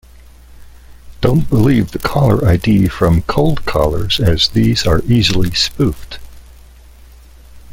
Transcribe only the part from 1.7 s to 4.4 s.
the caller id from cold callers